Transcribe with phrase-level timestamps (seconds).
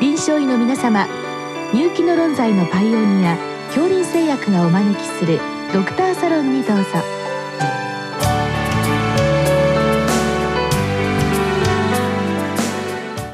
[0.00, 1.06] 臨床医の皆様
[1.74, 5.38] 入気の論剤のパイオニア恐林製薬がお招きする
[5.74, 6.84] ドクターサロンにどうぞ。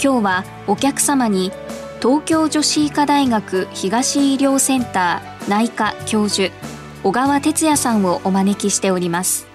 [0.03, 1.53] 今日はお客様に
[2.03, 6.53] 東京女子医科大学東医療センター内科教授
[7.04, 9.46] 小川哲也さんをお招きしております。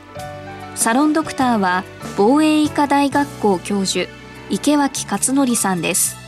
[0.75, 1.84] サロンドクターは
[2.16, 4.09] 防衛医科大学校教授
[4.50, 6.21] 池脇勝則さんです。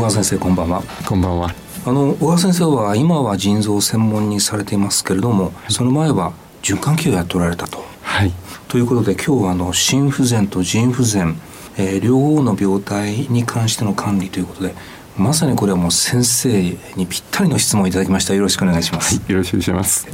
[0.00, 0.82] 小川先生こんばんは。
[1.06, 1.54] こんばんは。
[1.84, 6.32] あの小川先生は今は腎臓を専門にされていますけれどもその前は
[6.62, 7.84] 循環器をやっておられたと。
[8.00, 8.32] はい。
[8.68, 11.38] ということで今日はあの心不全と腎不全、
[11.76, 14.74] えー、両方の病態に関しての管理ということで
[15.16, 16.62] まさにこれはもう先生
[16.96, 18.34] にぴったりの質問をいただきました。
[18.34, 20.08] よろしくお願いします、はい、よろしくお願いします。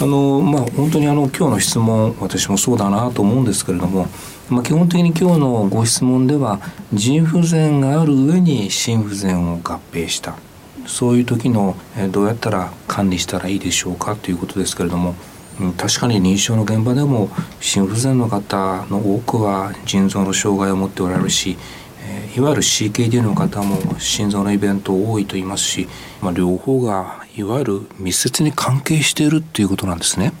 [0.00, 4.08] あのまあ本当にあの今日の質問私もそうだなと思うんですけれども
[4.50, 6.60] まあ基本的に今日のご質問では
[6.92, 10.34] 腎不全がある上に心不全を合併した。
[10.86, 11.76] そういう時の
[12.10, 15.14] どうやったら管理したらいいでしょうかということですけれども
[15.76, 17.28] 確かに認知症の現場でも
[17.60, 21.56] 心不全の方の多くは腎臓の障害を持っておられるし
[22.36, 25.88] いわゆる CKD の方も心臓のイベント多いと言いますし、
[26.20, 30.32] まあ、両方がいわゆる密接に関係しているっていうことなんですね。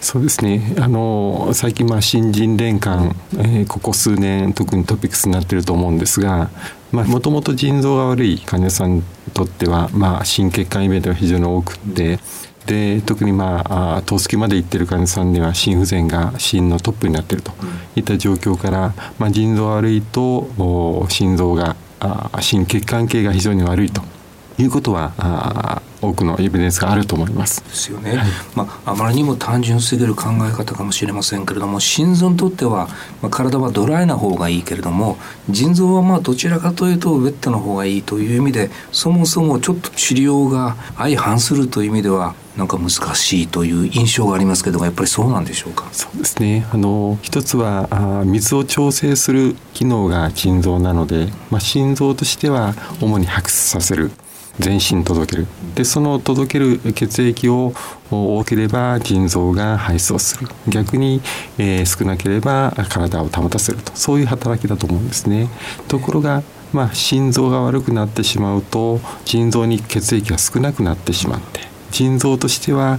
[0.00, 6.50] そうですねあの最近まあ新人連関、えー、ここ数年特にトピックスになってると思うんですが
[6.92, 9.02] もともと腎臓が悪い患者さんに
[9.34, 12.20] とっては、まあ、心血管イベントが非常に多くて
[12.68, 13.64] で特にま
[13.96, 17.52] あ透析までいってる患者さんには心不全が心のトップになっていると
[17.96, 21.76] いった状況から、まあ、腎臓悪いと心臓が
[22.40, 24.02] 心血管系が非常に悪いと
[24.58, 27.62] いうことはあ多くのエビデンスがあると思います。
[27.62, 28.16] ですよね。
[28.16, 32.88] はい、まああまりにも単純すぎる考え方かもしれませんけれども、心臓にとっては、
[33.20, 35.18] まあ、体はドライな方がいいけれども、
[35.50, 42.34] 腎臓はまあどちらかというとウェットの方がいいという意味で、そもそもちょっと治療が相反するという意味では。
[42.58, 45.84] なんか難しいという印象がありますけどやっぱりそうなんでしょうか？
[45.92, 54.10] そうですねあの一つはあ水を調整する機能が腎臓なので、まあ、心臓としては主に拍出させる
[54.58, 55.46] 全身届ける。
[55.74, 57.72] でその届ける血液を
[58.10, 60.48] 多ければ腎臓が排出をする。
[60.68, 61.20] 逆に、
[61.58, 63.92] えー、少なければ体を保たせると。
[63.94, 65.48] そういう働きだと思うんですね。
[65.88, 66.42] ところが
[66.72, 72.98] まあ心臓が悪くなってしまうと腎臓に血液が少なくなってしまって腎臓としては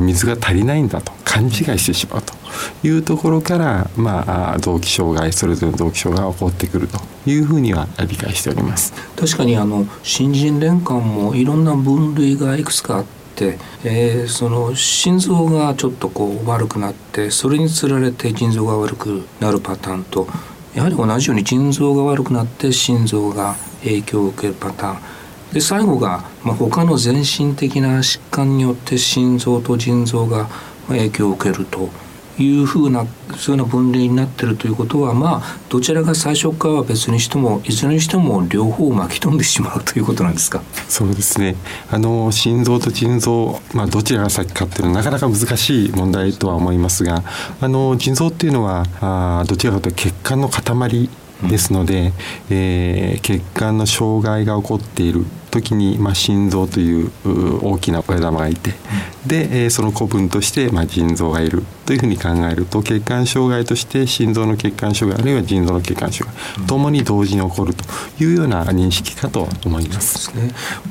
[0.00, 1.12] 水が足りないんだと。
[1.24, 2.37] 勘違いしてしまうと。
[2.82, 8.92] いうところから、まあ、臓器障害それぞれの臓器障害が起こってくるというふうには理解しております。
[9.16, 13.04] 確かにあの新人連関もいろんな分類がいくつかあっ
[13.34, 20.26] て、えー、その心臓がちょっとこう悪くなってそれにつられて腎臓が悪くなるパターンと
[20.74, 25.18] やはり同じように腎臓が悪くなって心臓が影響を受けるパターン。
[25.52, 30.46] で最後が、まあ、他の全身的な疾患によって心臓と腎臓が
[30.88, 31.88] 影響を受けると。
[32.38, 33.06] いうふうな
[33.36, 40.62] そういうような分類になってるということはまあどちらが最初かは別にしてもいずれにしても両方巻き込んでしまうということなんですか？
[40.88, 41.56] そうですね。
[41.90, 47.22] あの心臓と腎臓、まあ、どちらが先かっていうのはなかなか難しい問題とは思いますが
[47.60, 51.10] あの腎臓っていうのはあどちらかというと血管の塊
[51.42, 52.12] ですので、
[52.50, 57.10] えー、血管の障害が起こっている時に、まあ、心臓という
[57.62, 58.72] 大きな親玉がいて、
[59.26, 67.84] で、えー、その古文として、まあ、腎臓がいるというふうに考えると血管障害として心臓の血管障害あるいは腎臓の血管障害ともに同時に起こると
[68.22, 70.32] いうような認識かと思います。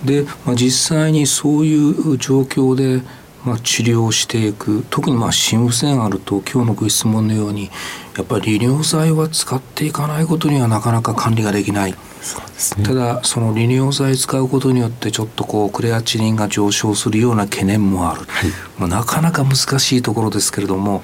[0.06, 3.04] で、ね、まあ、実際にそういう状況で
[3.48, 4.86] まあ、治療していく。
[4.90, 7.72] 特にまあ心不全あると今日のご質問のように
[8.18, 11.92] やっぱり利尿剤は使っていかないことにはなかなか管理ができない。
[11.92, 11.98] ね、
[12.84, 21.04] ただその利尿剤使うことによってちょっとこうクレアチニンが上昇するような懸念もある、はい、まあ、なかなか難しいところですけれども、はい、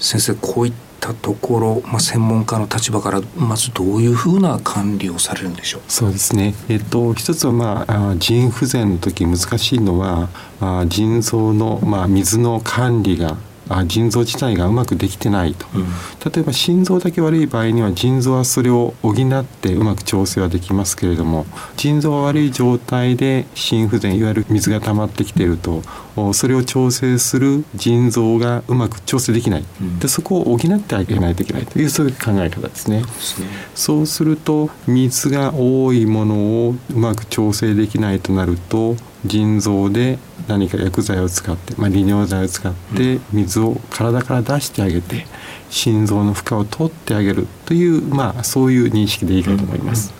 [0.00, 0.72] 先生こういっ
[1.04, 5.82] たところ、まあ、専門家の立場からまずどういうふうな管理をされるんでしょう？
[5.86, 10.30] そうですね、えっと、一つは、まあ、腎不全の時難しいのは、
[10.60, 13.36] まあ、腎臓の、まあ、水の管理が
[13.66, 15.84] あ腎臓自体がうまくできてないと、うん。
[16.32, 21.46] 例えば心臓だけ悪い場合には腎臓はそれを補ってうまく調整はできますけれども
[21.78, 25.82] 腎臓が悪い状態で心不全いわゆる水が溜まってきているとお
[26.32, 29.98] それを調整する腎臓がうまく調整できない、うん。
[29.98, 33.02] でそこを補ってあげないといけないというそういう考え方ですね。
[33.02, 33.48] ですね。
[33.74, 36.34] そうすると水が多いもの
[36.68, 38.96] をうまく調整できないとなると
[39.26, 40.18] 腎臓で
[40.48, 45.26] 何か薬剤を使って、まあ、利尿剤を使って水を体から出してあげて
[45.70, 50.12] 心臓の負荷を取ってあげるという、まあ、そういう認識でいいかと思います。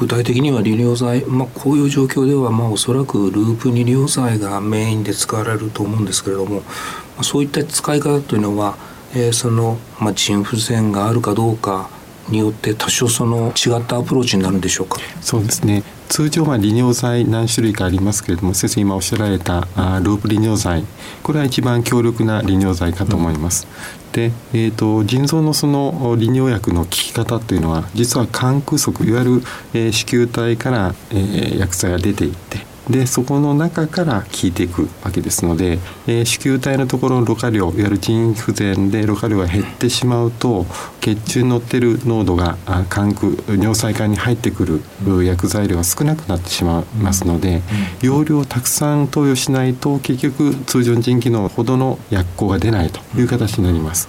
[0.00, 6.62] 具体的には利尿剤、まあ、こういう状況ではまあおそらくループ利尿剤がメインで使われると思うんですけれども、ま
[7.18, 8.78] あ、そういった使い方というのは、
[9.14, 11.90] えーその、まあ、腎不全があるかどうか
[12.30, 14.98] によって多少その違ったアプローチになるんでしょうか？
[15.20, 20.84] そうですね通常は利尿剤何種類かありますけれども先生今おっしゃられたあループ利尿剤
[21.22, 23.68] これは一番強力な利尿剤かと思います。
[24.10, 29.42] で、えー、と腎臓のその利尿薬の効き方というのは実は肝空足いわゆる、
[29.72, 40.66] えー子宮体から、えー薬剤が出ていってでそこの中から効いていくわけですので、えー子宮体のところのろ過量いわゆる腎不全でろ過量が減ってしまうと
[41.00, 47.62] 血中に乗ってる濃度があ肝空尿細管に入ってくるう薬剤量が少なくなってしまいますので、
[48.02, 54.08] 容量をたくさん投与しないと結局通常の腎機能ほどの薬効が出ないという形になります。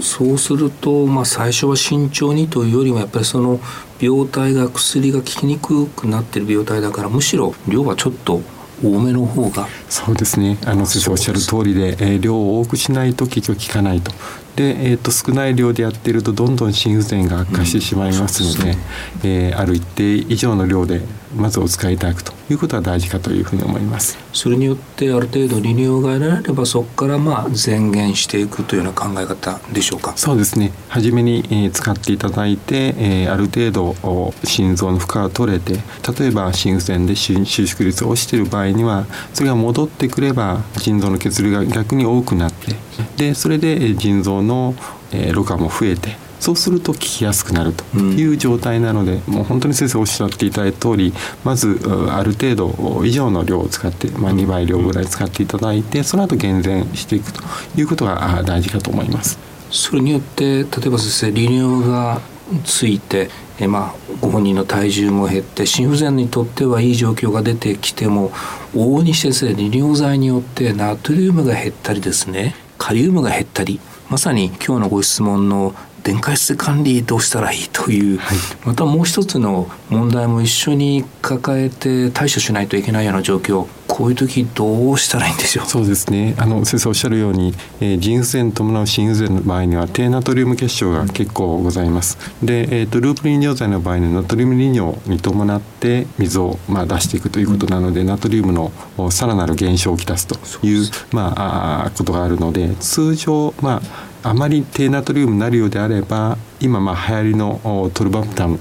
[0.00, 3.60] そうすると、まあ、最初は慎重にというよりもやっぱりその
[4.00, 8.40] 病態が薬が効きにくくなっている病態だからむしろ量はちょっと
[8.82, 9.68] 多めの方が。
[9.88, 10.58] そうですね。
[10.64, 14.10] あの先生おっしゃる通りで、えー量を多くしないと結局効かないと。
[14.56, 18.82] で、えー、と少ない量でやっているとどんどん心不全が悪化してしまいますので,、うんそう
[19.24, 21.00] えーある一定以上の量で
[21.36, 24.18] まずお使いいただくということが大事かというふうに思います。
[24.34, 30.12] それによってある程度利尿が得られればそこからまあ前減していくというような考え方でしょうか？
[30.16, 35.74] そうですね初めに、えー使っていただいて、えーある程度お心臓の負荷が取れて
[36.18, 42.74] 例えば心不全で収収縮率が落ちている場合にはそれが戻ってくれば腎臓の血流が逆に多くなって
[43.16, 44.74] でそれでえー腎臓の、
[45.12, 57.40] えーろ過も増えてそうすると効きやすくなるという状態なので、もう本当に先生おっしゃっていただいた通りまずうある程度以上の量を使って、まあ、2倍量ぐらい使っていただいてその後減善していくと
[57.76, 59.38] いうことがあ大事かと思います。
[59.70, 62.20] それによって例えば先生利尿が
[62.64, 63.30] ついて
[63.60, 68.30] えまあご本人の体重も減って心不全にとってはいい状況が出てきても
[68.74, 73.80] 往々にしてですね利尿剤によってナトリウムが減ったりですねカリウムが減ったり
[74.12, 78.38] まさに今日のご質問の電解質管理どうしたらいいという、はい。
[78.66, 85.66] またもう一つの問題も一緒に抱えて対処しないといけないような状況こういう時どうしたらいいんでしょう？
[85.66, 86.34] そうですね。
[86.38, 92.16] あの先生おっしゃるように、えー腎不全に伴う心不全の場合には低ナトリウム結晶が結構ございます。
[92.42, 100.36] で、えー、とループ利尿剤の場合にナトリウム利尿に伴って水を、まあ、出していくということなので、ナトリウムのおさらなる減少をきたすと
[100.66, 103.82] いうまあ、あーことがあるので通常ま
[104.24, 108.58] ああまり低ナトリウムになるようであれば今まあ流行りのおトルバプタン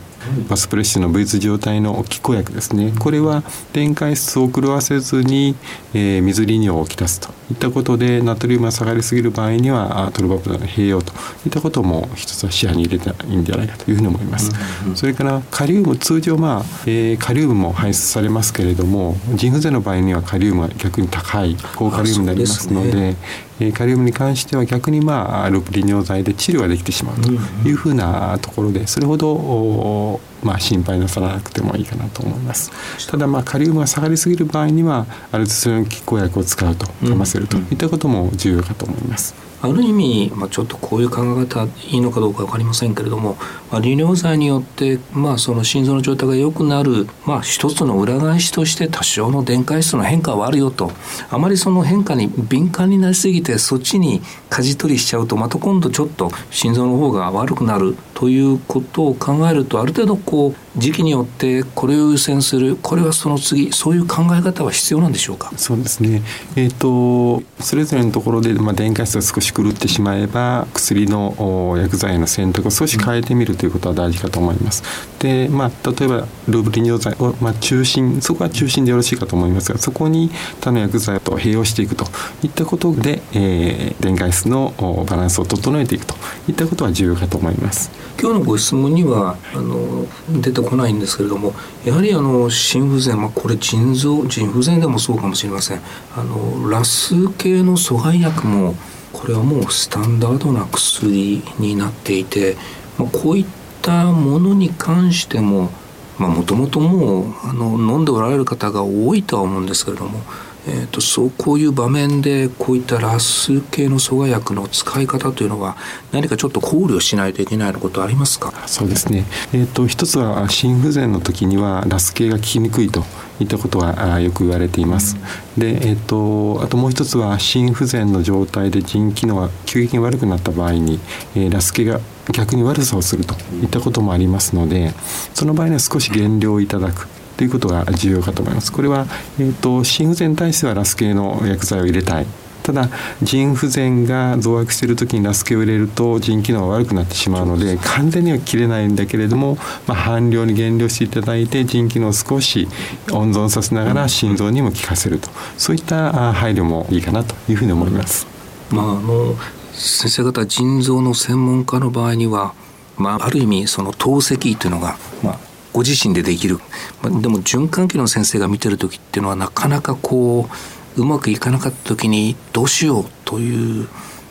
[0.49, 2.93] バスプレッシュの V2 状態の気候薬ですね。
[2.99, 5.55] これは電解質を狂わせずに、
[5.93, 11.13] えー水利尿をきたすといったことでナトリウムが下がりすぎる場合にはあトルバプタンの併用と
[11.45, 14.51] いったことも一つは視野に入れたらいいんじゃないかというふうに思います、
[14.95, 23.15] それからカリウム通常まあ、えーカリウムも排出されますけれども腎不全の場合にはカリウムは逆に高い高カリウムになりますので
[23.61, 32.71] えーカリウムに関しては逆にまあループ利尿剤で治療ができてしまうというふうなところでそれほどおまあ心配なさらなくてもいいかなと思います。
[33.07, 43.37] ただまあカリウムが下がりすぎる場合にはアルツスの拮抗薬を使うとかませるといったことも重要かと思います、ある意味、まあ、ちょっとこういう考え方いいのかどうか分かりませんけれども、
[43.71, 50.91] まあ、利尿剤によって、まあ、その心臓の状態が良くなる、まあ、一つの裏返しとして多少の電解質の変化はあるよと。
[51.29, 65.51] あまりその変化に敏感になりすぎてそっちに舵取りしちゃうとまた今度ちょっと心臓の方が悪くなるということを考えるとある程度こう時期によってこれを優先するこれはその次そういう考え方は必要なんでしょうか？
[65.57, 66.21] そうですね、
[66.55, 74.83] えー、とそれぞれのところで、まあ、電解質が少し狂ってしまえば薬の薬剤の選択を少し変えてみるということは大事かと思います。
[75.19, 80.31] で、まあ、例えばルーブリ尿剤を、まあ、中心そこは中心でよろしいかと思いますがそこに
[80.61, 82.05] 他の薬剤と併用していくと
[82.43, 84.73] いったことで、えー電解質の
[85.07, 86.15] バランスを整えていくと
[86.47, 87.91] いったことは重要かと思います。
[88.19, 90.05] 今日のご質問にはあの
[90.41, 91.53] 出てこないんですけれども
[91.83, 95.81] やはりあの心不全、まあ、これ腎臓腎不全でもそうかもしれません
[96.15, 98.75] あのラス系の阻害薬も
[99.13, 102.55] これはもうスタンダードな薬になっていて、
[102.97, 103.45] まあ、こういっ
[103.81, 105.69] たものに関しても
[106.17, 110.19] もともともうあの飲んでおられる方が多いとは思うんですけれども
[110.67, 115.75] えーと、そうこういう場面でこういったラス系の阻害薬の使い方というのは
[116.11, 118.53] 何かちょっと考慮しないといけないようなことありますか？
[118.67, 123.03] そうですね、えーと、一つは心不全の時にはラス系が効きにくいと
[123.39, 125.17] いったことはよく言われています。
[125.57, 130.99] で、えーと、あともう一つは心不全の状態で腎機能が急激に悪くなった場合に、
[131.35, 131.99] えー、ラス系が
[132.31, 134.91] 逆に悪さをするといったこともありますので
[135.33, 137.07] その場合には少し減量いただく。
[137.41, 138.71] ということが重要かと思います。
[138.71, 139.07] これは、
[139.39, 142.27] えーと、心不全に対してはラス系の薬剤を入れたい
[142.61, 142.87] ただ
[143.23, 149.57] 腎不全が増悪している時にラス系を入れると腎機能が悪くなってしまうので完全には切れないんだけれども、
[149.87, 152.67] まあ、半量に減量していただいて腎機能を少し
[153.11, 158.27] 温存させながら心臓にも効かせるとそういった配慮もいいかなというふうに思います。
[158.69, 159.33] まあ、あの
[159.73, 162.53] 先生方腎臓の専門家の場合には、
[162.97, 166.59] まあ、ある意味その透析というのが、まあ、ご自身でできる、
[167.01, 170.49] まあ、でも循環器の先生が見てる時っていうのはなかなかこ
[170.97, 173.87] ううまくいかなかった時にどうしようという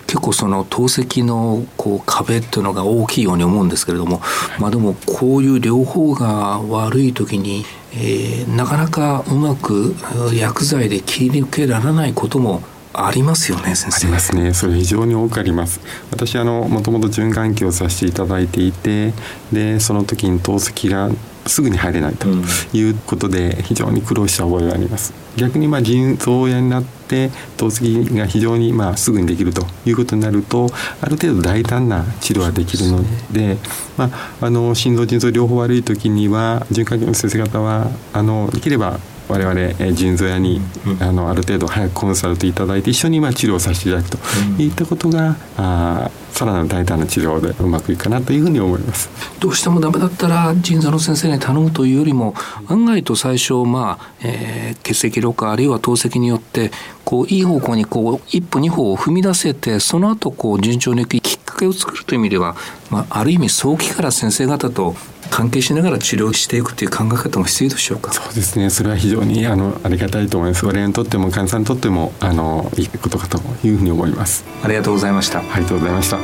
[0.07, 4.21] 結構その透析のこう壁っていうのが大きいように思うんですけれども、
[4.59, 9.95] まあ、でもこういう両方が悪い時に、えー、なかなかうまく
[10.35, 12.61] 薬剤で切り抜けられないことも
[12.93, 14.07] ありますよね先生。
[14.07, 14.53] ありますね。
[14.53, 15.81] それ非常に多くあります。
[16.11, 19.13] 私あのもともと循環器をさせていただいていて
[19.53, 21.09] でその時に透析が
[21.47, 22.29] すぐに入れないと
[22.73, 25.13] いうことで非常に苦労した覚えがあります。
[25.37, 30.69] 逆にまあ腎臓炎になって透析が非常にまあすぐにできるということになると
[31.01, 33.57] ある程度大胆な治療ができるので、
[33.97, 38.99] まあ、あの心臓腎臓両方悪い時には循環器の先生方はあのできれば
[39.31, 40.61] 我々腎臓屋に、
[41.01, 44.19] あのある程度早くコンサルトいただいて一緒に今治療させていただくと。
[44.59, 49.11] いったことが、あさらなる大胆な治療でうまくいくかなというふうに思います。
[49.41, 52.35] どうしてもダメだったら腎臓の先生に頼むというよりも
[52.67, 56.71] 案外と最初まあ、えー、血液老化あるいは透析によって
[57.05, 62.57] こういい方向にこう一歩二歩を踏み出せてその後こう順調にいくきっかけを作るという意味では、
[62.91, 64.95] まあ、ある意味早期から先生方と
[65.31, 68.13] 関係しながら治療していくという考え方も必要でしょうか。
[68.13, 68.69] そうですね。
[68.69, 70.67] それは非常にあのありがたいと思います。
[70.67, 74.45] 我々にとっても患者さんにとってもあのいいことかというふうに思います。
[74.63, 75.39] ありがとうございました。
[75.39, 76.19] ありがとうございました。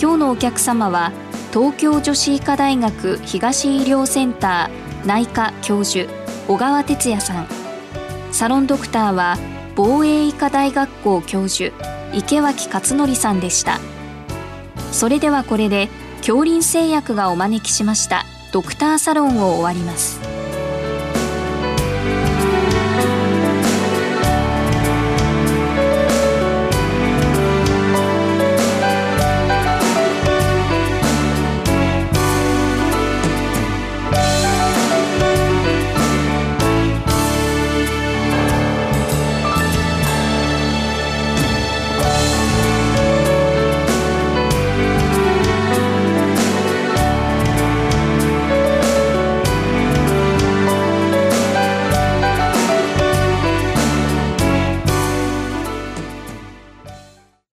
[0.00, 1.10] 今日のお客様は
[1.52, 6.08] 東京女子医科大学東医療センター内科教授
[6.46, 7.57] 小川哲也さん
[8.32, 9.36] サロンドクターは
[9.74, 11.74] 防衛医科大学校教授
[12.12, 13.78] 池脇勝則さんでした。
[14.92, 20.27] それではこれで恐林製薬がお招きしましたドクターサロンを終わります。